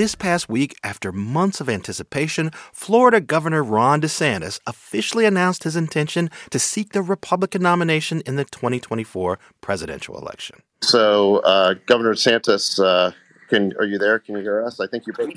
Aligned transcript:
this 0.00 0.14
past 0.14 0.48
week, 0.48 0.74
after 0.82 1.12
months 1.12 1.60
of 1.60 1.68
anticipation, 1.68 2.50
Florida 2.72 3.20
Governor 3.20 3.62
Ron 3.62 4.00
DeSantis 4.00 4.58
officially 4.66 5.26
announced 5.26 5.64
his 5.64 5.76
intention 5.76 6.30
to 6.48 6.58
seek 6.58 6.94
the 6.94 7.02
Republican 7.02 7.60
nomination 7.60 8.22
in 8.22 8.36
the 8.36 8.46
2024 8.46 9.38
presidential 9.60 10.16
election. 10.16 10.62
So, 10.80 11.40
uh, 11.40 11.74
Governor 11.84 12.14
DeSantis, 12.14 12.82
uh, 12.82 13.10
can 13.50 13.74
are 13.78 13.84
you 13.84 13.98
there? 13.98 14.18
Can 14.18 14.36
you 14.36 14.40
hear 14.40 14.64
us? 14.64 14.80
I 14.80 14.86
think 14.86 15.06
you 15.06 15.12
broke. 15.12 15.32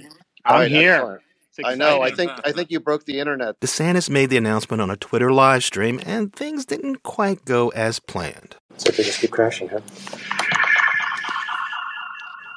I'm 0.46 0.62
right, 0.62 0.72
here. 0.72 0.94
Excellent. 0.94 1.22
I 1.66 1.76
know. 1.76 2.02
I 2.02 2.12
think 2.12 2.32
I 2.46 2.54
think 2.54 2.72
you 2.72 2.80
broke 2.80 3.04
the 3.04 3.20
internet. 3.20 3.60
DeSantis 3.60 4.10
made 4.10 4.30
the 4.30 4.38
announcement 4.38 4.82
on 4.82 4.90
a 4.90 4.96
Twitter 4.96 5.34
live 5.34 5.66
stream, 5.66 6.00
and 6.06 6.34
things 6.34 6.64
didn't 6.64 7.04
quite 7.04 7.44
go 7.44 7.68
as 7.72 8.00
planned. 8.00 8.56
So 8.78 8.92
they 8.92 9.04
just 9.04 9.20
keep 9.20 9.32
crashing, 9.32 9.68
huh? 9.68 9.82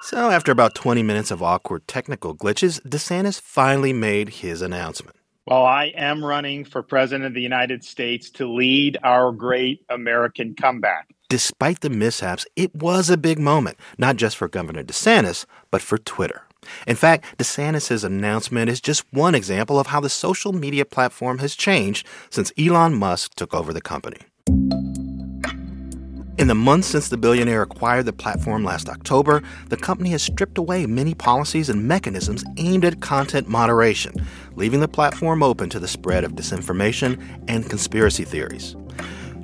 So, 0.08 0.30
after 0.30 0.52
about 0.52 0.76
20 0.76 1.02
minutes 1.02 1.32
of 1.32 1.42
awkward 1.42 1.88
technical 1.88 2.32
glitches, 2.32 2.80
DeSantis 2.82 3.40
finally 3.40 3.92
made 3.92 4.28
his 4.28 4.62
announcement. 4.62 5.16
Well, 5.48 5.64
I 5.64 5.86
am 5.96 6.24
running 6.24 6.64
for 6.64 6.80
President 6.80 7.24
of 7.24 7.34
the 7.34 7.40
United 7.40 7.82
States 7.82 8.30
to 8.38 8.48
lead 8.48 8.98
our 9.02 9.32
great 9.32 9.84
American 9.88 10.54
comeback. 10.54 11.08
Despite 11.28 11.80
the 11.80 11.90
mishaps, 11.90 12.46
it 12.54 12.72
was 12.72 13.10
a 13.10 13.16
big 13.16 13.40
moment, 13.40 13.78
not 13.98 14.14
just 14.14 14.36
for 14.36 14.46
Governor 14.46 14.84
DeSantis, 14.84 15.44
but 15.72 15.82
for 15.82 15.98
Twitter. 15.98 16.42
In 16.86 16.94
fact, 16.94 17.36
DeSantis' 17.38 18.04
announcement 18.04 18.70
is 18.70 18.80
just 18.80 19.12
one 19.12 19.34
example 19.34 19.80
of 19.80 19.88
how 19.88 19.98
the 19.98 20.08
social 20.08 20.52
media 20.52 20.84
platform 20.84 21.38
has 21.38 21.56
changed 21.56 22.06
since 22.30 22.52
Elon 22.56 22.94
Musk 22.94 23.34
took 23.34 23.52
over 23.52 23.72
the 23.72 23.80
company. 23.80 24.18
In 26.38 26.48
the 26.48 26.54
months 26.54 26.88
since 26.88 27.08
the 27.08 27.16
billionaire 27.16 27.62
acquired 27.62 28.04
the 28.04 28.12
platform 28.12 28.62
last 28.62 28.90
October, 28.90 29.42
the 29.70 29.76
company 29.76 30.10
has 30.10 30.22
stripped 30.22 30.58
away 30.58 30.84
many 30.84 31.14
policies 31.14 31.70
and 31.70 31.88
mechanisms 31.88 32.44
aimed 32.58 32.84
at 32.84 33.00
content 33.00 33.48
moderation, 33.48 34.14
leaving 34.54 34.80
the 34.80 34.88
platform 34.88 35.42
open 35.42 35.70
to 35.70 35.80
the 35.80 35.88
spread 35.88 36.24
of 36.24 36.32
disinformation 36.32 37.18
and 37.48 37.70
conspiracy 37.70 38.24
theories. 38.24 38.76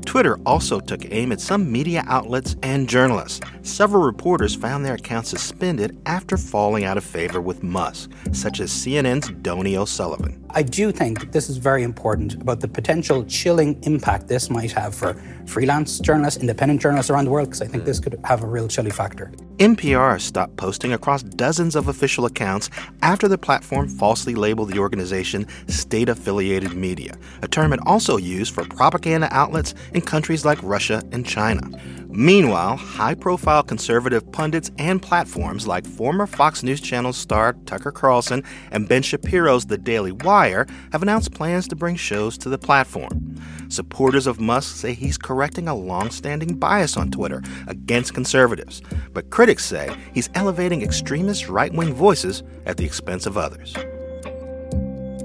Twitter 0.05 0.39
also 0.44 0.80
took 0.80 1.11
aim 1.11 1.33
at 1.33 1.41
some 1.41 1.70
media 1.72 2.05
outlets 2.06 2.56
and 2.62 2.89
journalists. 2.89 3.41
Several 3.62 4.02
reporters 4.02 4.55
found 4.55 4.84
their 4.84 4.95
accounts 4.95 5.30
suspended 5.30 5.98
after 6.05 6.36
falling 6.36 6.84
out 6.84 6.98
of 6.98 7.05
favor 7.05 7.41
with 7.41 7.62
Musk, 7.62 8.11
such 8.33 8.61
as 8.61 8.70
CNN's 8.70 9.30
Donie 9.41 9.77
O'Sullivan. 9.77 10.45
I 10.50 10.62
do 10.62 10.92
think 10.92 11.33
this 11.33 11.48
is 11.48 11.56
very 11.56 11.83
important 11.83 12.34
about 12.34 12.61
the 12.61 12.69
potential 12.69 13.24
chilling 13.24 13.83
impact 13.84 14.28
this 14.28 14.50
might 14.50 14.72
have 14.72 14.95
for 14.95 15.14
freelance 15.47 16.01
journalists, 16.01 16.41
independent 16.41 16.81
journalists 16.81 17.11
around 17.11 17.25
the 17.25 17.31
world, 17.31 17.48
because 17.48 17.62
I 17.62 17.67
think 17.67 17.85
this 17.85 18.01
could 18.01 18.19
have 18.25 18.43
a 18.43 18.47
real 18.47 18.69
chilly 18.69 18.91
factor. 18.91 19.33
NPR 19.59 20.21
stopped 20.21 20.57
posting 20.57 20.93
across 20.93 21.23
dozens 21.23 21.77
of 21.77 21.89
official 21.89 22.27
accounts 22.27 22.71
after 23.03 23.29
the 23.29 23.39
platform 23.39 23.89
falsely 23.89 24.35
labeled 24.35 24.70
the 24.70 24.79
organization 24.79 25.47
state 25.69 26.09
affiliated 26.09 26.75
media, 26.75 27.17
a 27.43 27.48
term 27.48 27.73
it 27.73 27.81
also 27.87 28.17
used 28.17 28.55
for 28.55 28.65
propaganda 28.65 29.29
outlets 29.31 29.75
in 29.95 30.01
countries 30.01 30.45
like 30.45 30.59
Russia 30.63 31.03
and 31.13 31.27
China. 31.27 31.63
Meanwhile, 32.09 32.77
high 32.77 33.15
profile 33.15 33.63
conservative 33.63 34.31
pundits 34.33 34.70
and 34.77 35.01
platforms 35.01 35.67
like 35.67 35.87
former 35.87 36.27
Fox 36.27 36.63
News 36.63 36.81
Channel 36.81 37.15
star 37.15 37.55
Tucker 37.65 37.91
Carlson 37.91 38.45
and 38.70 38.87
Ben 38.87 39.03
Shapiro's 39.03 39.65
The 39.65 39.79
Daily 39.79 40.13
Wire 40.13 40.67
have 40.93 41.03
announced 41.03 41.33
plans 41.33 41.67
to 41.69 41.77
bring 41.77 41.97
shows 41.97 42.37
to 42.39 42.51
the 42.51 42.59
platform. 42.59 43.41
Supporters 43.73 44.27
of 44.27 44.39
Musk 44.39 44.77
say 44.77 44.92
he's 44.92 45.17
correcting 45.17 45.67
a 45.67 45.75
long 45.75 46.11
standing 46.11 46.56
bias 46.56 46.98
on 46.98 47.11
Twitter 47.11 47.41
against 47.69 48.12
conservatives, 48.12 48.83
but 49.14 49.31
critics 49.31 49.64
say 49.64 49.97
he's 50.12 50.29
elevating 50.34 50.83
extremist 50.83 51.48
right 51.48 51.73
wing 51.73 51.95
voices 51.95 52.42
at 52.67 52.77
the 52.77 52.84
expense 52.84 53.25
of 53.25 53.39
others. 53.39 53.75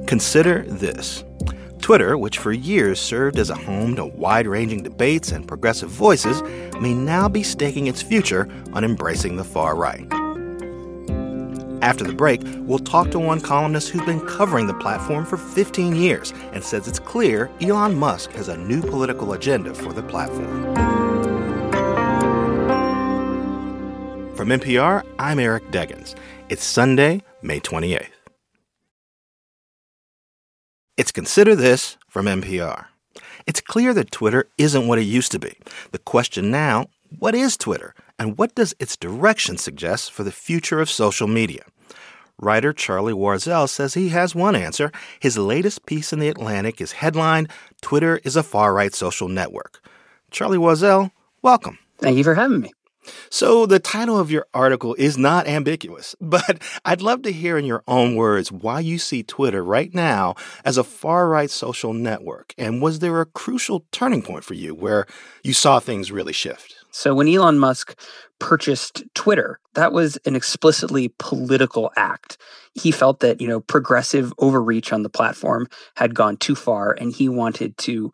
Consider 0.07 0.61
this. 0.61 1.25
Twitter, 1.81 2.17
which 2.17 2.37
for 2.37 2.53
years 2.53 3.01
served 3.01 3.37
as 3.37 3.49
a 3.49 3.55
home 3.55 3.97
to 3.97 4.05
wide 4.05 4.47
ranging 4.47 4.81
debates 4.81 5.33
and 5.33 5.45
progressive 5.45 5.89
voices, 5.89 6.41
may 6.79 6.93
now 6.93 7.27
be 7.27 7.43
staking 7.43 7.87
its 7.87 8.01
future 8.01 8.47
on 8.71 8.85
embracing 8.85 9.35
the 9.35 9.43
far 9.43 9.75
right. 9.75 10.07
After 11.81 12.03
the 12.03 12.13
break, 12.13 12.41
we'll 12.61 12.79
talk 12.79 13.11
to 13.11 13.19
one 13.19 13.39
columnist 13.39 13.89
who's 13.89 14.05
been 14.05 14.25
covering 14.25 14.67
the 14.67 14.73
platform 14.73 15.25
for 15.25 15.37
15 15.37 15.95
years 15.95 16.33
and 16.53 16.63
says 16.63 16.87
it's 16.87 16.99
clear 16.99 17.51
Elon 17.61 17.95
Musk 17.95 18.31
has 18.31 18.47
a 18.47 18.57
new 18.57 18.81
political 18.81 19.33
agenda 19.33 19.73
for 19.73 19.93
the 19.93 20.03
platform. 20.03 20.75
From 24.35 24.49
NPR, 24.49 25.03
I'm 25.19 25.39
Eric 25.39 25.71
Deggans. 25.71 26.15
It's 26.49 26.63
Sunday, 26.63 27.21
May 27.41 27.59
28th. 27.59 28.07
It's 30.95 31.11
Consider 31.11 31.55
This 31.55 31.97
from 32.07 32.25
NPR. 32.25 32.85
It's 33.45 33.61
clear 33.61 33.93
that 33.93 34.11
Twitter 34.11 34.49
isn't 34.57 34.87
what 34.87 34.99
it 34.99 35.03
used 35.03 35.31
to 35.33 35.39
be. 35.39 35.53
The 35.91 35.99
question 35.99 36.49
now 36.49 36.87
what 37.19 37.35
is 37.35 37.55
Twitter, 37.55 37.93
and 38.19 38.37
what 38.37 38.55
does 38.55 38.73
its 38.79 38.97
direction 38.97 39.57
suggest 39.57 40.11
for 40.11 40.23
the 40.23 40.31
future 40.31 40.79
of 40.79 40.89
social 40.89 41.27
media? 41.27 41.63
Writer 42.39 42.71
Charlie 42.71 43.13
Warzel 43.13 43.67
says 43.67 43.93
he 43.93 44.09
has 44.09 44.35
one 44.35 44.55
answer. 44.55 44.91
His 45.19 45.37
latest 45.37 45.85
piece 45.85 46.13
in 46.13 46.19
The 46.19 46.29
Atlantic 46.29 46.79
is 46.79 46.91
headlined 46.91 47.49
Twitter 47.81 48.19
is 48.23 48.35
a 48.35 48.43
far 48.43 48.73
right 48.73 48.93
social 48.93 49.27
network. 49.27 49.79
Charlie 50.29 50.57
Warzel, 50.57 51.11
welcome. 51.41 51.79
Thank 51.97 52.17
you 52.17 52.23
for 52.23 52.35
having 52.35 52.61
me. 52.61 52.71
So, 53.29 53.65
the 53.65 53.79
title 53.79 54.19
of 54.19 54.31
your 54.31 54.45
article 54.53 54.93
is 54.95 55.17
not 55.17 55.47
ambiguous, 55.47 56.15
but 56.21 56.61
I'd 56.85 57.01
love 57.01 57.21
to 57.23 57.31
hear 57.31 57.57
in 57.57 57.65
your 57.65 57.83
own 57.87 58.15
words 58.15 58.51
why 58.51 58.81
you 58.81 58.99
see 58.99 59.23
Twitter 59.23 59.63
right 59.63 59.93
now 59.93 60.35
as 60.65 60.77
a 60.77 60.83
far 60.83 61.29
right 61.29 61.49
social 61.49 61.93
network. 61.93 62.53
And 62.57 62.81
was 62.81 62.99
there 62.99 63.21
a 63.21 63.25
crucial 63.25 63.85
turning 63.91 64.21
point 64.21 64.43
for 64.43 64.53
you 64.55 64.75
where 64.75 65.05
you 65.43 65.53
saw 65.53 65.79
things 65.79 66.11
really 66.11 66.33
shift? 66.33 66.75
So, 66.97 67.13
when 67.13 67.27
Elon 67.27 67.59
Musk 67.59 67.95
purchased 68.39 69.03
Twitter, 69.13 69.59
that 69.75 69.93
was 69.93 70.17
an 70.25 70.35
explicitly 70.35 71.13
political 71.19 71.91
act. 71.95 72.39
He 72.73 72.89
felt 72.89 73.19
that, 73.19 73.39
you 73.39 73.47
know, 73.47 73.59
progressive 73.59 74.33
overreach 74.39 74.91
on 74.91 75.03
the 75.03 75.09
platform 75.09 75.67
had 75.95 76.15
gone 76.15 76.37
too 76.37 76.55
far 76.55 76.93
and 76.93 77.13
he 77.13 77.29
wanted 77.29 77.77
to 77.77 78.11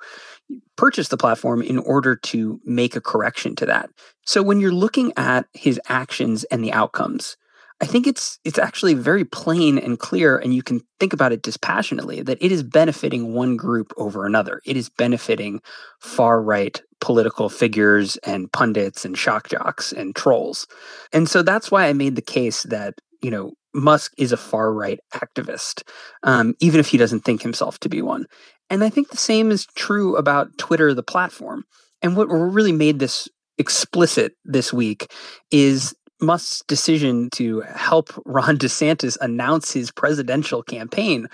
purchase 0.75 1.07
the 1.07 1.15
platform 1.15 1.61
in 1.61 1.77
order 1.77 2.17
to 2.17 2.59
make 2.65 2.97
a 2.97 3.01
correction 3.01 3.55
to 3.55 3.65
that. 3.67 3.89
So 4.25 4.43
when 4.43 4.59
you're 4.59 4.73
looking 4.73 5.13
at 5.15 5.45
his 5.53 5.79
actions 5.87 6.43
and 6.45 6.61
the 6.61 6.73
outcomes, 6.73 7.37
I 7.83 7.85
think 7.85 8.07
it's 8.07 8.39
it's 8.45 8.57
actually 8.57 8.93
very 8.93 9.25
plain 9.25 9.77
and 9.77 9.99
clear 9.99 10.37
and 10.37 10.53
you 10.53 10.63
can 10.63 10.79
think 11.01 11.11
about 11.11 11.33
it 11.33 11.41
dispassionately 11.41 12.21
that 12.21 12.37
it 12.39 12.49
is 12.49 12.63
benefiting 12.63 13.33
one 13.33 13.57
group 13.57 13.91
over 13.97 14.25
another. 14.25 14.61
It 14.65 14.77
is 14.77 14.87
benefiting 14.87 15.59
far 15.99 16.41
right 16.41 16.81
political 17.01 17.49
figures 17.49 18.15
and 18.23 18.49
pundits 18.53 19.03
and 19.03 19.17
shock 19.17 19.49
jocks 19.49 19.91
and 19.91 20.15
trolls. 20.15 20.65
And 21.11 21.27
so 21.27 21.41
that's 21.41 21.71
why 21.71 21.87
I 21.87 21.91
made 21.91 22.15
the 22.15 22.21
case 22.21 22.63
that, 22.63 22.93
you 23.21 23.29
know, 23.29 23.51
Musk 23.73 24.13
is 24.17 24.31
a 24.31 24.37
far 24.37 24.71
right 24.71 25.01
activist, 25.13 25.83
um, 26.23 26.53
even 26.61 26.79
if 26.79 26.87
he 26.87 26.97
doesn't 26.97 27.25
think 27.25 27.41
himself 27.41 27.79
to 27.79 27.89
be 27.89 28.01
one. 28.01 28.27
And 28.69 28.81
I 28.81 28.89
think 28.89 29.09
the 29.09 29.17
same 29.17 29.51
is 29.51 29.65
true 29.75 30.15
about 30.15 30.57
Twitter, 30.57 30.93
the 30.93 31.03
platform. 31.03 31.65
And 32.01 32.15
what 32.15 32.27
really 32.27 32.71
made 32.71 32.99
this 32.99 33.27
explicit 33.57 34.35
this 34.45 34.71
week 34.71 35.11
is 35.51 35.93
Musk's 36.23 36.63
decision 36.67 37.29
to 37.31 37.61
help 37.61 38.09
Ron 38.25 38.57
DeSantis 38.59 39.17
announce 39.21 39.71
his 39.71 39.91
presidential 39.91 40.63
campaign 40.63 41.27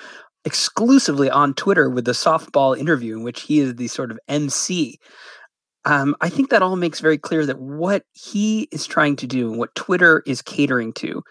exclusively 0.46 1.30
on 1.30 1.54
Twitter 1.54 1.90
with 1.90 2.08
a 2.08 2.12
softball 2.12 2.78
interview 2.78 3.16
in 3.18 3.24
which 3.24 3.42
he 3.42 3.60
is 3.60 3.76
the 3.76 3.88
sort 3.88 4.12
of 4.12 4.20
MC. 4.28 5.00
Um, 5.86 6.16
I 6.22 6.30
think 6.30 6.50
that 6.50 6.62
all 6.62 6.76
makes 6.76 7.00
very 7.00 7.18
clear 7.18 7.46
that 7.46 7.60
what 7.60 8.04
he 8.14 8.68
is 8.72 8.86
trying 8.86 9.16
to 9.18 9.28
do 9.28 9.50
and 9.50 9.60
what 9.60 9.76
Twitter 9.76 10.24
is 10.26 10.42
catering 10.42 10.94
to 10.94 11.24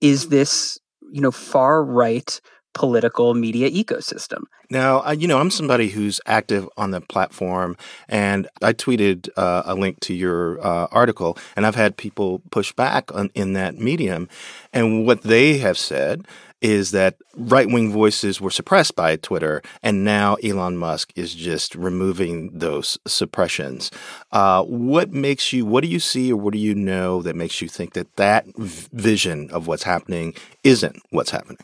is 0.00 0.28
this, 0.28 0.78
you 1.10 1.20
know, 1.20 1.30
far 1.30 1.84
right 1.84 2.40
political 2.78 3.34
media 3.34 3.68
ecosystem. 3.70 4.44
Now, 4.70 5.00
uh, 5.00 5.12
you 5.12 5.26
know, 5.26 5.38
I'm 5.38 5.50
somebody 5.50 5.88
who's 5.88 6.20
active 6.26 6.68
on 6.76 6.90
the 6.90 7.00
platform, 7.00 7.76
and 8.08 8.48
I 8.62 8.72
tweeted 8.72 9.28
uh, 9.36 9.62
a 9.64 9.74
link 9.74 10.00
to 10.00 10.14
your 10.14 10.64
uh, 10.64 10.86
article, 10.92 11.36
and 11.56 11.66
I've 11.66 11.74
had 11.74 11.96
people 11.96 12.40
push 12.50 12.72
back 12.72 13.14
on, 13.14 13.30
in 13.34 13.54
that 13.54 13.78
medium. 13.78 14.28
And 14.72 15.06
what 15.06 15.22
they 15.22 15.58
have 15.58 15.78
said 15.78 16.26
is 16.60 16.90
that 16.90 17.14
right 17.36 17.68
wing 17.68 17.92
voices 17.92 18.40
were 18.40 18.50
suppressed 18.50 18.96
by 18.96 19.16
Twitter, 19.16 19.62
and 19.82 20.04
now 20.04 20.34
Elon 20.36 20.76
Musk 20.76 21.12
is 21.16 21.34
just 21.34 21.74
removing 21.74 22.50
those 22.52 22.98
suppressions. 23.06 23.90
Uh, 24.32 24.62
what 24.64 25.12
makes 25.12 25.52
you, 25.52 25.64
what 25.64 25.82
do 25.82 25.88
you 25.88 26.00
see 26.00 26.32
or 26.32 26.36
what 26.36 26.52
do 26.52 26.58
you 26.58 26.74
know 26.74 27.22
that 27.22 27.36
makes 27.36 27.62
you 27.62 27.68
think 27.68 27.94
that 27.94 28.14
that 28.16 28.44
vision 28.56 29.50
of 29.50 29.66
what's 29.66 29.84
happening 29.84 30.34
isn't 30.64 31.00
what's 31.10 31.30
happening? 31.30 31.58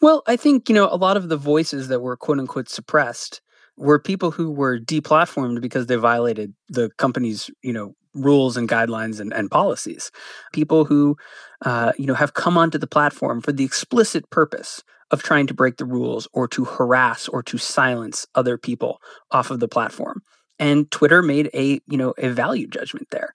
Well, 0.00 0.22
I 0.26 0.36
think, 0.36 0.68
you 0.68 0.74
know, 0.74 0.88
a 0.90 0.96
lot 0.96 1.16
of 1.16 1.28
the 1.28 1.36
voices 1.36 1.88
that 1.88 2.00
were 2.00 2.16
quote 2.16 2.38
unquote 2.38 2.68
suppressed 2.68 3.40
were 3.76 3.98
people 3.98 4.30
who 4.30 4.50
were 4.50 4.78
deplatformed 4.78 5.60
because 5.60 5.86
they 5.86 5.96
violated 5.96 6.54
the 6.68 6.90
company's, 6.98 7.50
you 7.62 7.72
know, 7.72 7.94
rules 8.14 8.56
and 8.56 8.68
guidelines 8.68 9.20
and, 9.20 9.32
and 9.32 9.50
policies. 9.50 10.10
People 10.52 10.84
who 10.84 11.16
uh, 11.64 11.92
you 11.98 12.06
know, 12.06 12.14
have 12.14 12.34
come 12.34 12.56
onto 12.58 12.78
the 12.78 12.86
platform 12.86 13.40
for 13.40 13.52
the 13.52 13.64
explicit 13.64 14.28
purpose 14.30 14.82
of 15.10 15.22
trying 15.22 15.46
to 15.46 15.54
break 15.54 15.76
the 15.76 15.84
rules 15.84 16.26
or 16.32 16.48
to 16.48 16.64
harass 16.64 17.28
or 17.28 17.42
to 17.42 17.58
silence 17.58 18.26
other 18.34 18.56
people 18.56 19.00
off 19.30 19.50
of 19.50 19.60
the 19.60 19.68
platform. 19.68 20.22
And 20.58 20.90
Twitter 20.90 21.22
made 21.22 21.50
a, 21.54 21.80
you 21.86 21.96
know, 21.98 22.14
a 22.18 22.28
value 22.28 22.66
judgment 22.66 23.08
there. 23.10 23.34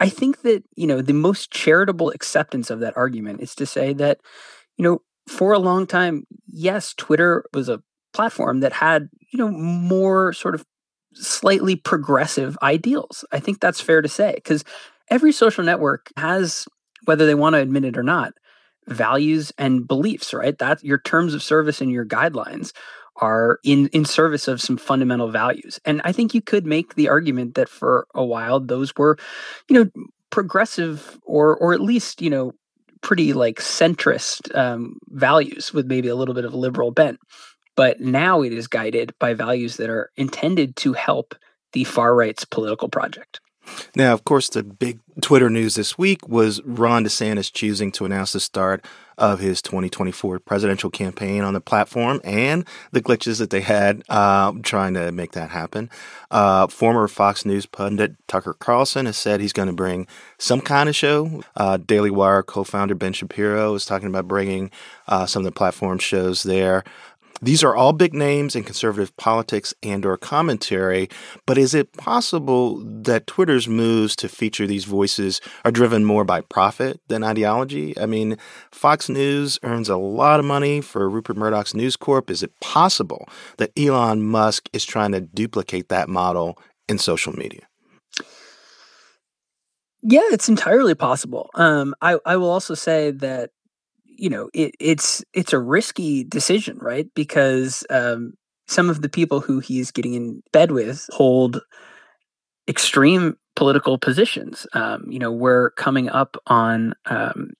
I 0.00 0.08
think 0.08 0.42
that, 0.42 0.64
you 0.76 0.86
know, 0.86 1.02
the 1.02 1.12
most 1.14 1.50
charitable 1.50 2.10
acceptance 2.10 2.70
of 2.70 2.80
that 2.80 2.96
argument 2.96 3.40
is 3.42 3.54
to 3.56 3.66
say 3.66 3.92
that, 3.94 4.18
you 4.76 4.84
know, 4.84 5.02
for 5.28 5.52
a 5.52 5.58
long 5.58 5.86
time, 5.86 6.24
yes, 6.46 6.94
Twitter 6.94 7.44
was 7.52 7.68
a 7.68 7.82
platform 8.12 8.60
that 8.60 8.72
had, 8.72 9.08
you 9.32 9.38
know, 9.38 9.48
more 9.50 10.32
sort 10.32 10.54
of 10.54 10.64
slightly 11.14 11.76
progressive 11.76 12.56
ideals. 12.62 13.24
I 13.32 13.40
think 13.40 13.60
that's 13.60 13.80
fair 13.80 14.02
to 14.02 14.08
say 14.08 14.32
because 14.34 14.64
every 15.10 15.32
social 15.32 15.64
network 15.64 16.10
has, 16.16 16.66
whether 17.04 17.26
they 17.26 17.34
want 17.34 17.54
to 17.54 17.60
admit 17.60 17.84
it 17.84 17.98
or 17.98 18.02
not, 18.02 18.32
values 18.86 19.52
and 19.58 19.86
beliefs, 19.86 20.32
right? 20.32 20.56
That 20.58 20.82
your 20.82 20.98
terms 20.98 21.34
of 21.34 21.42
service 21.42 21.80
and 21.80 21.90
your 21.90 22.06
guidelines 22.06 22.72
are 23.16 23.58
in 23.64 23.88
in 23.88 24.04
service 24.04 24.48
of 24.48 24.60
some 24.60 24.76
fundamental 24.76 25.30
values. 25.30 25.80
And 25.84 26.00
I 26.04 26.12
think 26.12 26.34
you 26.34 26.40
could 26.40 26.64
make 26.66 26.94
the 26.94 27.08
argument 27.08 27.54
that 27.56 27.68
for 27.68 28.06
a 28.14 28.24
while 28.24 28.60
those 28.60 28.94
were, 28.96 29.18
you 29.68 29.74
know, 29.76 29.90
progressive 30.30 31.18
or 31.24 31.56
or 31.56 31.74
at 31.74 31.80
least, 31.80 32.22
you 32.22 32.30
know, 32.30 32.52
pretty 33.02 33.32
like 33.32 33.56
centrist 33.56 34.54
um, 34.56 34.98
values 35.08 35.72
with 35.72 35.86
maybe 35.86 36.08
a 36.08 36.16
little 36.16 36.34
bit 36.34 36.44
of 36.44 36.54
liberal 36.54 36.90
bent. 36.90 37.18
But 37.76 38.00
now 38.00 38.42
it 38.42 38.52
is 38.52 38.66
guided 38.66 39.14
by 39.20 39.34
values 39.34 39.76
that 39.76 39.88
are 39.88 40.10
intended 40.16 40.74
to 40.76 40.94
help 40.94 41.34
the 41.72 41.84
far 41.84 42.14
right's 42.14 42.44
political 42.44 42.88
project. 42.88 43.40
Now, 43.96 44.12
of 44.12 44.24
course, 44.24 44.48
the 44.48 44.62
big 44.62 44.98
Twitter 45.20 45.50
news 45.50 45.74
this 45.74 45.98
week 45.98 46.28
was 46.28 46.62
Ron 46.62 47.04
DeSantis 47.04 47.52
choosing 47.52 47.90
to 47.92 48.04
announce 48.04 48.32
the 48.32 48.40
start 48.40 48.84
of 49.18 49.40
his 49.40 49.60
2024 49.60 50.38
presidential 50.38 50.90
campaign 50.90 51.42
on 51.42 51.52
the 51.52 51.60
platform 51.60 52.20
and 52.22 52.64
the 52.92 53.02
glitches 53.02 53.38
that 53.40 53.50
they 53.50 53.60
had 53.60 54.02
uh, 54.08 54.52
trying 54.62 54.94
to 54.94 55.10
make 55.10 55.32
that 55.32 55.50
happen. 55.50 55.90
Uh, 56.30 56.68
former 56.68 57.08
Fox 57.08 57.44
News 57.44 57.66
pundit 57.66 58.14
Tucker 58.28 58.54
Carlson 58.54 59.06
has 59.06 59.16
said 59.16 59.40
he's 59.40 59.52
going 59.52 59.66
to 59.66 59.74
bring 59.74 60.06
some 60.38 60.60
kind 60.60 60.88
of 60.88 60.94
show. 60.94 61.42
Uh, 61.56 61.78
Daily 61.78 62.10
Wire 62.10 62.44
co 62.44 62.62
founder 62.62 62.94
Ben 62.94 63.12
Shapiro 63.12 63.74
is 63.74 63.84
talking 63.84 64.08
about 64.08 64.28
bringing 64.28 64.70
uh, 65.08 65.26
some 65.26 65.40
of 65.40 65.44
the 65.44 65.52
platform 65.52 65.98
shows 65.98 66.44
there. 66.44 66.84
These 67.40 67.62
are 67.62 67.76
all 67.76 67.92
big 67.92 68.14
names 68.14 68.56
in 68.56 68.64
conservative 68.64 69.16
politics 69.16 69.72
and 69.82 70.04
or 70.04 70.16
commentary, 70.16 71.08
but 71.46 71.58
is 71.58 71.74
it 71.74 71.92
possible 71.92 72.78
that 72.78 73.26
Twitter's 73.26 73.68
moves 73.68 74.16
to 74.16 74.28
feature 74.28 74.66
these 74.66 74.84
voices 74.84 75.40
are 75.64 75.70
driven 75.70 76.04
more 76.04 76.24
by 76.24 76.40
profit 76.40 77.00
than 77.08 77.22
ideology? 77.22 77.98
I 77.98 78.06
mean, 78.06 78.36
Fox 78.72 79.08
News 79.08 79.58
earns 79.62 79.88
a 79.88 79.96
lot 79.96 80.40
of 80.40 80.46
money 80.46 80.80
for 80.80 81.08
Rupert 81.08 81.36
Murdoch's 81.36 81.74
News 81.74 81.96
Corp. 81.96 82.30
Is 82.30 82.42
it 82.42 82.58
possible 82.60 83.28
that 83.58 83.72
Elon 83.78 84.22
Musk 84.22 84.68
is 84.72 84.84
trying 84.84 85.12
to 85.12 85.20
duplicate 85.20 85.88
that 85.88 86.08
model 86.08 86.58
in 86.88 86.98
social 86.98 87.32
media? 87.32 87.62
Yeah, 90.02 90.22
it's 90.30 90.48
entirely 90.48 90.94
possible. 90.94 91.50
Um, 91.54 91.94
I, 92.00 92.18
I 92.24 92.36
will 92.36 92.50
also 92.50 92.74
say 92.74 93.10
that 93.10 93.50
you 94.18 94.28
know 94.28 94.50
it, 94.52 94.74
it's 94.80 95.24
it's 95.32 95.52
a 95.52 95.58
risky 95.58 96.24
decision 96.24 96.78
right? 96.80 97.06
Because 97.14 97.84
um, 97.90 98.34
some 98.66 98.90
of 98.90 99.00
the 99.00 99.08
people 99.08 99.40
who 99.40 99.60
he's 99.60 99.90
getting 99.90 100.14
in 100.14 100.42
bed 100.52 100.70
with 100.72 101.06
hold 101.10 101.60
extreme 102.68 103.36
political 103.56 103.98
positions 103.98 104.66
um, 104.74 105.04
you 105.08 105.18
know 105.18 105.32
we're 105.32 105.70
coming 105.70 106.08
up 106.08 106.36
on 106.46 106.94
um, 107.06 107.50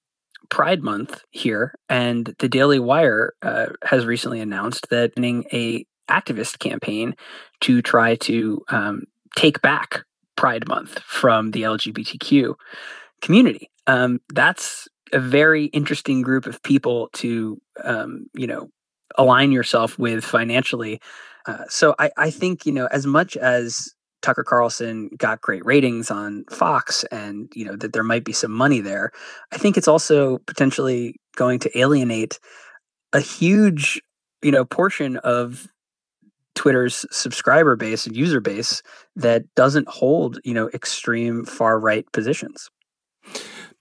pride 0.51 0.83
month 0.83 1.23
here 1.31 1.75
and 1.89 2.35
the 2.39 2.49
daily 2.49 2.79
wire 2.79 3.33
uh, 3.43 3.67
has 3.85 4.07
recently 4.07 4.41
announced 4.41 4.89
that 4.91 5.13
running 5.17 5.45
a 5.53 5.85
activist 6.09 6.59
campaign 6.59 7.15
to 7.61 7.83
try 7.83 8.15
to 8.17 8.63
um, 8.69 9.03
take 9.37 9.61
back 9.61 10.05
pride 10.37 10.67
month 10.69 10.99
from 11.01 11.51
the 11.51 11.63
lgbtq 11.63 12.55
community. 13.21 13.71
Um, 13.87 14.21
that's 14.33 14.89
a 15.13 15.19
very 15.19 15.67
interesting 15.67 16.23
group 16.23 16.47
of 16.47 16.63
people 16.63 17.09
to 17.15 17.61
um, 17.85 18.27
you 18.35 18.47
know 18.47 18.69
align 19.17 19.53
yourself 19.53 19.99
with 19.99 20.25
financially. 20.25 21.01
Uh, 21.47 21.65
so 21.69 21.95
I, 21.99 22.11
I 22.17 22.31
think 22.31 22.67
you 22.67 22.73
know 22.73 22.89
as 22.91 23.07
much 23.07 23.37
as 23.37 23.95
Tucker 24.23 24.45
Carlson 24.45 25.11
got 25.17 25.41
great 25.41 25.65
ratings 25.65 26.11
on 26.11 26.45
Fox, 26.51 27.05
and 27.05 27.51
you 27.55 27.65
know 27.65 27.77
that 27.77 27.93
there 27.93 28.03
might 28.03 28.25
be 28.25 28.33
some 28.33 28.53
money 28.53 28.81
there. 28.81 29.13
I 29.53 29.59
think 29.59 29.77
it's 29.77 29.89
also 29.89 30.39
potentially 30.39 31.17
going 31.37 31.59
to 31.61 31.79
alienate 31.79 32.39
a 33.13 33.21
huge 33.21 34.01
you 34.43 34.51
know 34.51 34.65
portion 34.65 35.17
of 35.19 35.69
Twitter's 36.55 37.07
subscriber 37.11 37.77
base 37.77 38.07
and 38.07 38.17
user 38.17 38.41
base 38.41 38.83
that 39.15 39.45
doesn't 39.55 39.89
hold 39.89 40.41
you 40.45 40.55
know 40.55 40.69
extreme 40.75 41.45
far 41.45 41.79
right 41.79 42.11
positions. 42.13 42.69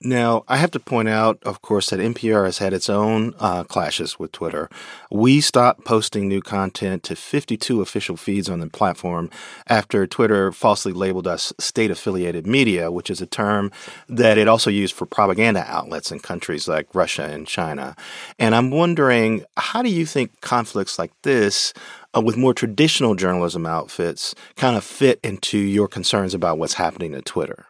Now, 0.00 0.44
I 0.46 0.58
have 0.58 0.70
to 0.72 0.80
point 0.80 1.08
out, 1.08 1.40
of 1.42 1.60
course, 1.60 1.90
that 1.90 1.98
NPR 1.98 2.44
has 2.44 2.58
had 2.58 2.72
its 2.72 2.88
own 2.88 3.34
uh, 3.40 3.64
clashes 3.64 4.16
with 4.16 4.30
Twitter. 4.30 4.70
We 5.10 5.40
stopped 5.40 5.84
posting 5.84 6.28
new 6.28 6.40
content 6.40 7.02
to 7.04 7.16
52 7.16 7.80
official 7.80 8.16
feeds 8.16 8.48
on 8.48 8.60
the 8.60 8.68
platform 8.68 9.28
after 9.66 10.06
Twitter 10.06 10.52
falsely 10.52 10.92
labeled 10.92 11.26
us 11.26 11.52
state 11.58 11.90
affiliated 11.90 12.46
media, 12.46 12.92
which 12.92 13.10
is 13.10 13.20
a 13.20 13.26
term 13.26 13.72
that 14.08 14.38
it 14.38 14.46
also 14.46 14.70
used 14.70 14.94
for 14.94 15.04
propaganda 15.04 15.64
outlets 15.66 16.12
in 16.12 16.20
countries 16.20 16.68
like 16.68 16.94
Russia 16.94 17.24
and 17.24 17.48
China. 17.48 17.96
And 18.38 18.54
I'm 18.54 18.70
wondering, 18.70 19.44
how 19.56 19.82
do 19.82 19.90
you 19.90 20.06
think 20.06 20.40
conflicts 20.40 20.96
like 20.96 21.10
this 21.22 21.74
uh, 22.16 22.20
with 22.20 22.36
more 22.36 22.54
traditional 22.54 23.16
journalism 23.16 23.66
outfits 23.66 24.36
kind 24.54 24.76
of 24.76 24.84
fit 24.84 25.18
into 25.24 25.58
your 25.58 25.88
concerns 25.88 26.34
about 26.34 26.56
what's 26.56 26.74
happening 26.74 27.10
to 27.12 27.20
Twitter? 27.20 27.66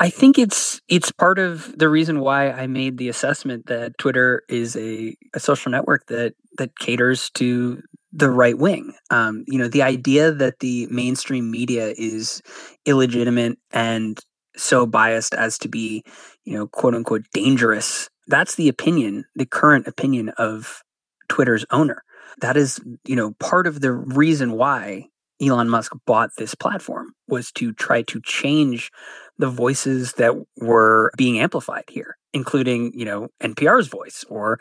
I 0.00 0.10
think 0.10 0.38
it's 0.38 0.80
it's 0.88 1.10
part 1.10 1.38
of 1.38 1.76
the 1.76 1.88
reason 1.88 2.20
why 2.20 2.50
I 2.50 2.66
made 2.66 2.98
the 2.98 3.08
assessment 3.08 3.66
that 3.66 3.98
Twitter 3.98 4.42
is 4.48 4.76
a, 4.76 5.16
a 5.34 5.40
social 5.40 5.72
network 5.72 6.06
that 6.06 6.34
that 6.58 6.78
caters 6.78 7.30
to 7.30 7.82
the 8.12 8.30
right 8.30 8.56
wing. 8.56 8.94
Um, 9.10 9.44
you 9.48 9.58
know, 9.58 9.68
the 9.68 9.82
idea 9.82 10.30
that 10.32 10.60
the 10.60 10.86
mainstream 10.90 11.50
media 11.50 11.94
is 11.96 12.42
illegitimate 12.86 13.58
and 13.72 14.18
so 14.56 14.86
biased 14.86 15.34
as 15.34 15.58
to 15.58 15.68
be, 15.68 16.04
you 16.44 16.54
know, 16.54 16.68
quote 16.68 16.94
unquote 16.94 17.24
dangerous. 17.32 18.08
That's 18.28 18.54
the 18.54 18.68
opinion, 18.68 19.24
the 19.34 19.46
current 19.46 19.88
opinion 19.88 20.30
of 20.30 20.82
Twitter's 21.28 21.64
owner. 21.70 22.02
That 22.40 22.56
is, 22.56 22.80
you 23.04 23.16
know, 23.16 23.32
part 23.40 23.66
of 23.66 23.80
the 23.80 23.92
reason 23.92 24.52
why 24.52 25.08
Elon 25.40 25.68
Musk 25.68 25.92
bought 26.06 26.30
this 26.36 26.54
platform 26.54 27.14
was 27.28 27.52
to 27.52 27.72
try 27.72 28.02
to 28.02 28.20
change 28.22 28.90
the 29.38 29.48
voices 29.48 30.14
that 30.14 30.34
were 30.56 31.12
being 31.16 31.38
amplified 31.38 31.84
here, 31.88 32.16
including, 32.32 32.92
you 32.94 33.04
know, 33.04 33.28
NPR's 33.40 33.88
voice 33.88 34.24
or 34.28 34.58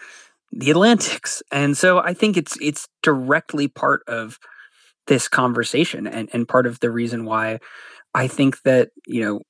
the 0.52 0.70
Atlantics. 0.70 1.42
And 1.52 1.76
so 1.78 2.00
I 2.00 2.14
think 2.14 2.38
it's 2.38 2.58
it's 2.62 2.88
directly 3.04 3.68
part 3.68 4.04
of 4.08 4.38
this 5.08 5.28
conversation 5.28 6.06
and, 6.06 6.30
and 6.34 6.48
part 6.48 6.68
of 6.68 6.80
the 6.80 6.92
reason 6.92 7.26
why 7.26 7.60
I 8.14 8.28
think 8.28 8.62
that, 8.64 8.90
you 9.06 9.22
know, 9.22 9.42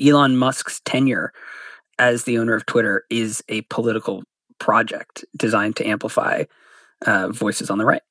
Elon 0.00 0.36
Musk's 0.36 0.80
tenure 0.84 1.32
as 1.98 2.24
the 2.24 2.38
owner 2.38 2.54
of 2.54 2.66
Twitter 2.66 3.04
is 3.10 3.42
a 3.48 3.62
political 3.62 4.22
project 4.58 5.24
designed 5.36 5.76
to 5.76 5.86
amplify 5.86 6.44
uh, 7.06 7.28
voices 7.28 7.70
on 7.70 7.78
the 7.78 7.84
right. 7.84 8.02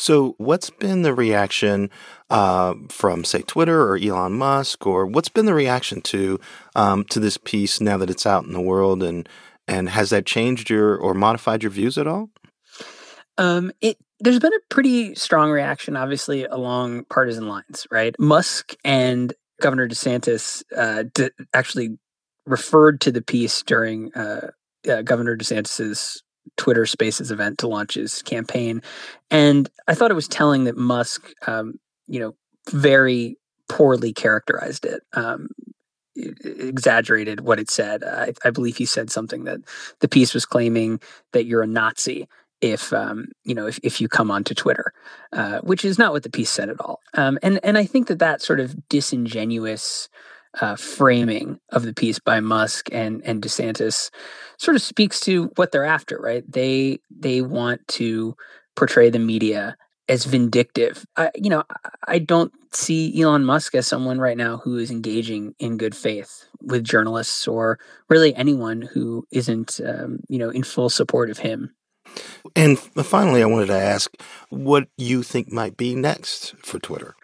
So, 0.00 0.34
what's 0.38 0.70
been 0.70 1.02
the 1.02 1.12
reaction 1.12 1.90
uh, 2.30 2.72
from, 2.88 3.22
say, 3.22 3.42
Twitter 3.42 3.82
or 3.82 3.98
Elon 3.98 4.32
Musk, 4.32 4.86
or 4.86 5.04
what's 5.04 5.28
been 5.28 5.44
the 5.44 5.52
reaction 5.52 6.00
to 6.00 6.40
um, 6.74 7.04
to 7.10 7.20
this 7.20 7.36
piece 7.36 7.82
now 7.82 7.98
that 7.98 8.08
it's 8.08 8.24
out 8.24 8.44
in 8.44 8.54
the 8.54 8.62
world, 8.62 9.02
and 9.02 9.28
and 9.68 9.90
has 9.90 10.08
that 10.08 10.24
changed 10.24 10.70
your 10.70 10.96
or 10.96 11.12
modified 11.12 11.62
your 11.62 11.68
views 11.68 11.98
at 11.98 12.06
all? 12.06 12.30
Um, 13.36 13.72
it 13.82 13.98
there's 14.20 14.38
been 14.38 14.54
a 14.54 14.74
pretty 14.74 15.14
strong 15.16 15.50
reaction, 15.50 15.98
obviously, 15.98 16.46
along 16.46 17.04
partisan 17.10 17.46
lines, 17.46 17.86
right? 17.90 18.14
Musk 18.18 18.74
and 18.82 19.34
Governor 19.60 19.86
DeSantis 19.86 20.62
uh, 20.74 21.04
d- 21.12 21.28
actually 21.52 21.98
referred 22.46 23.02
to 23.02 23.12
the 23.12 23.20
piece 23.20 23.62
during 23.64 24.14
uh, 24.14 24.48
uh, 24.90 25.02
Governor 25.02 25.36
DeSantis's 25.36 26.22
Twitter 26.56 26.86
Spaces 26.86 27.30
event 27.30 27.58
to 27.58 27.68
launch 27.68 27.94
his 27.94 28.22
campaign. 28.22 28.82
And 29.30 29.68
I 29.88 29.94
thought 29.94 30.10
it 30.10 30.14
was 30.14 30.28
telling 30.28 30.64
that 30.64 30.76
Musk, 30.76 31.32
um, 31.46 31.78
you 32.06 32.20
know, 32.20 32.34
very 32.70 33.36
poorly 33.68 34.12
characterized 34.12 34.84
it. 34.84 35.02
Um, 35.14 35.48
exaggerated 36.16 37.40
what 37.40 37.60
it 37.60 37.70
said. 37.70 38.04
I, 38.04 38.34
I, 38.44 38.50
believe 38.50 38.76
he 38.76 38.84
said 38.84 39.10
something 39.10 39.44
that 39.44 39.60
the 40.00 40.08
piece 40.08 40.34
was 40.34 40.44
claiming 40.44 41.00
that 41.32 41.46
you're 41.46 41.62
a 41.62 41.68
Nazi 41.68 42.28
if 42.60 42.92
um, 42.92 43.28
you 43.44 43.54
know 43.54 43.66
if, 43.66 43.78
if 43.82 44.00
you 44.00 44.08
come 44.08 44.30
onto 44.30 44.54
Twitter, 44.54 44.92
uh, 45.32 45.60
which 45.60 45.84
is 45.84 45.98
not 45.98 46.12
what 46.12 46.22
the 46.22 46.30
piece 46.30 46.50
said 46.50 46.68
at 46.68 46.80
all. 46.80 47.00
Um, 47.14 47.38
and 47.42 47.60
and 47.64 47.78
I 47.78 47.84
think 47.84 48.08
that 48.08 48.18
that 48.18 48.42
sort 48.42 48.60
of 48.60 48.88
disingenuous 48.88 50.08
uh, 50.60 50.76
framing 50.76 51.58
of 51.70 51.84
the 51.84 51.94
piece 51.94 52.18
by 52.18 52.40
Musk 52.40 52.88
and 52.92 53.22
and 53.24 53.42
DeSantis 53.42 54.10
sort 54.58 54.74
of 54.74 54.82
speaks 54.82 55.20
to 55.20 55.50
what 55.56 55.72
they're 55.72 55.84
after, 55.84 56.18
right? 56.18 56.44
They 56.50 56.98
they 57.10 57.42
want 57.42 57.86
to 57.88 58.36
portray 58.76 59.10
the 59.10 59.18
media 59.18 59.76
as 60.08 60.24
vindictive. 60.24 61.06
I, 61.16 61.30
you 61.36 61.50
know, 61.50 61.62
I 62.08 62.18
don't 62.18 62.52
see 62.72 63.20
Elon 63.22 63.44
Musk 63.44 63.76
as 63.76 63.86
someone 63.86 64.18
right 64.18 64.36
now 64.36 64.56
who 64.58 64.76
is 64.76 64.90
engaging 64.90 65.54
in 65.60 65.76
good 65.76 65.94
faith 65.94 66.46
with 66.60 66.82
journalists 66.82 67.46
or 67.46 67.78
really 68.08 68.34
anyone 68.34 68.82
who 68.82 69.24
isn't, 69.30 69.80
um, 69.86 70.18
you 70.28 70.38
know, 70.38 70.50
in 70.50 70.64
full 70.64 70.90
support 70.90 71.30
of 71.30 71.38
him. 71.38 71.74
And 72.56 72.76
finally, 72.78 73.40
I 73.40 73.46
wanted 73.46 73.66
to 73.66 73.78
ask 73.78 74.12
what 74.48 74.88
you 74.96 75.22
think 75.22 75.52
might 75.52 75.76
be 75.76 75.94
next 75.94 76.56
for 76.64 76.80
Twitter. 76.80 77.14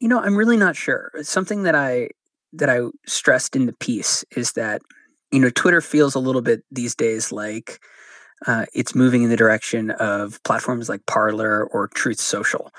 You 0.00 0.08
know, 0.08 0.20
I'm 0.20 0.36
really 0.36 0.56
not 0.56 0.74
sure. 0.74 1.12
Something 1.22 1.62
that 1.64 1.76
I 1.76 2.10
that 2.52 2.70
I 2.70 2.80
stressed 3.06 3.56
in 3.56 3.66
the 3.66 3.72
piece 3.74 4.24
is 4.36 4.52
that 4.52 4.82
you 5.30 5.40
know 5.40 5.50
Twitter 5.50 5.80
feels 5.80 6.14
a 6.14 6.20
little 6.20 6.42
bit 6.42 6.62
these 6.70 6.94
days 6.94 7.32
like 7.32 7.80
uh, 8.46 8.66
it's 8.72 8.94
moving 8.94 9.22
in 9.22 9.30
the 9.30 9.36
direction 9.36 9.90
of 9.92 10.42
platforms 10.44 10.88
like 10.88 11.04
Parler 11.06 11.64
or 11.66 11.88
Truth 11.88 12.20
Social, 12.20 12.70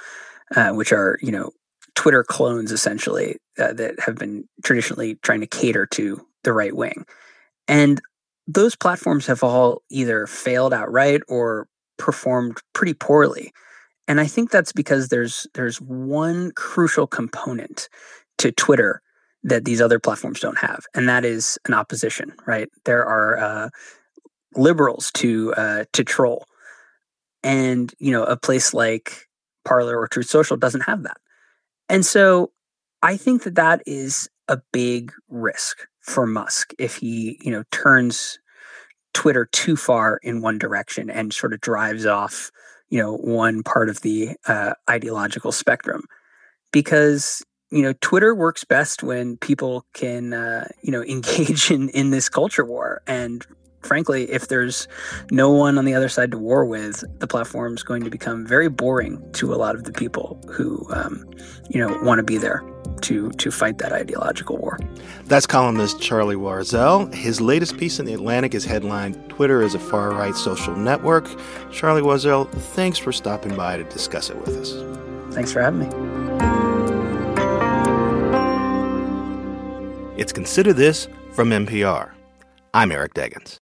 uh, 0.55 0.71
which 0.71 0.91
are 0.91 1.19
you 1.21 1.31
know 1.31 1.51
Twitter 1.95 2.23
clones 2.23 2.71
essentially 2.71 3.37
uh, 3.57 3.73
that 3.73 3.99
have 3.99 4.15
been 4.15 4.47
traditionally 4.63 5.15
trying 5.21 5.41
to 5.41 5.47
cater 5.47 5.85
to 5.87 6.25
the 6.43 6.53
right 6.53 6.75
wing, 6.75 7.05
and 7.67 8.01
those 8.47 8.75
platforms 8.75 9.27
have 9.27 9.43
all 9.43 9.83
either 9.91 10.25
failed 10.25 10.73
outright 10.73 11.21
or 11.27 11.67
performed 11.97 12.57
pretty 12.73 12.93
poorly. 12.93 13.51
And 14.07 14.19
I 14.19 14.25
think 14.25 14.49
that's 14.49 14.71
because 14.71 15.09
there's 15.09 15.45
there's 15.53 15.79
one 15.79 16.51
crucial 16.55 17.05
component 17.05 17.89
to 18.39 18.51
Twitter 18.51 19.03
that 19.43 19.65
these 19.65 19.81
other 19.81 19.99
platforms 19.99 20.39
don't 20.39 20.57
have, 20.57 20.85
and 20.93 21.07
that 21.07 21.25
is 21.25 21.57
an 21.65 21.73
opposition. 21.73 22.33
Right? 22.45 22.69
There 22.85 23.05
are 23.05 23.37
uh, 23.37 23.69
liberals 24.55 25.11
to 25.15 25.53
uh, 25.55 25.85
to 25.93 26.03
troll, 26.03 26.45
and 27.43 27.93
you 27.99 28.11
know 28.11 28.23
a 28.23 28.37
place 28.37 28.73
like 28.73 29.27
Parler 29.65 29.97
or 29.97 30.07
Truth 30.07 30.29
Social 30.29 30.57
doesn't 30.57 30.81
have 30.81 31.03
that, 31.03 31.17
and 31.87 32.05
so 32.05 32.51
I 33.01 33.17
think 33.17 33.43
that 33.43 33.55
that 33.55 33.81
is 33.85 34.29
a 34.47 34.59
big 34.71 35.11
risk 35.29 35.87
for 36.01 36.25
Musk 36.25 36.73
if 36.77 36.97
he 36.97 37.39
you 37.41 37.51
know 37.51 37.63
turns 37.71 38.39
Twitter 39.13 39.45
too 39.45 39.75
far 39.75 40.19
in 40.23 40.41
one 40.41 40.57
direction 40.57 41.09
and 41.09 41.33
sort 41.33 41.53
of 41.53 41.61
drives 41.61 42.05
off 42.05 42.51
you 42.89 42.99
know 42.99 43.15
one 43.15 43.63
part 43.63 43.89
of 43.89 44.01
the 44.01 44.35
uh, 44.47 44.73
ideological 44.89 45.51
spectrum 45.51 46.03
because 46.71 47.43
you 47.71 47.81
know 47.81 47.93
twitter 48.01 48.33
works 48.33 48.63
best 48.63 49.03
when 49.03 49.37
people 49.37 49.85
can 49.93 50.33
uh, 50.33 50.67
you 50.81 50.91
know 50.91 51.03
engage 51.05 51.71
in 51.71 51.89
in 51.89 52.09
this 52.09 52.29
culture 52.29 52.65
war 52.65 53.01
and 53.07 53.45
frankly, 53.81 54.29
if 54.29 54.47
there's 54.47 54.87
no 55.31 55.49
one 55.51 55.77
on 55.77 55.85
the 55.85 55.93
other 55.93 56.09
side 56.09 56.31
to 56.31 56.37
war 56.37 56.65
with, 56.65 57.03
the 57.19 57.27
platform 57.27 57.75
is 57.75 57.83
going 57.83 58.03
to 58.03 58.09
become 58.09 58.45
very 58.45 58.69
boring 58.69 59.23
to 59.33 59.53
a 59.53 59.57
lot 59.57 59.75
of 59.75 59.83
the 59.83 59.91
people 59.91 60.41
who, 60.49 60.85
um, 60.91 61.25
you 61.69 61.79
know, 61.79 61.97
want 62.03 62.19
to 62.19 62.23
be 62.23 62.37
there 62.37 62.63
to 63.01 63.29
to 63.31 63.51
fight 63.51 63.77
that 63.77 63.93
ideological 63.93 64.57
war. 64.57 64.77
That's 65.25 65.45
columnist 65.45 66.01
Charlie 66.01 66.35
Warzel. 66.35 67.13
His 67.13 67.39
latest 67.39 67.77
piece 67.77 67.99
in 67.99 68.05
the 68.05 68.13
Atlantic 68.13 68.53
is 68.53 68.65
headlined 68.65 69.29
"Twitter 69.29 69.61
is 69.61 69.75
a 69.75 69.79
far 69.79 70.11
right 70.11 70.35
social 70.35 70.75
network." 70.75 71.27
Charlie 71.71 72.01
Warzel, 72.01 72.49
thanks 72.51 72.97
for 72.97 73.11
stopping 73.11 73.55
by 73.55 73.77
to 73.77 73.83
discuss 73.85 74.29
it 74.29 74.37
with 74.37 74.57
us. 74.57 75.33
Thanks 75.33 75.51
for 75.51 75.61
having 75.61 75.79
me. 75.79 76.18
It's 80.19 80.33
Consider 80.33 80.73
This 80.73 81.07
from 81.31 81.51
NPR. 81.51 82.11
I'm 82.73 82.91
Eric 82.91 83.13
Deggans. 83.13 83.57